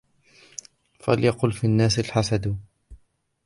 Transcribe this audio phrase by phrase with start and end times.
[0.99, 2.57] فَيَقِلُّ فِي النَّاسِ الْحَسَدُ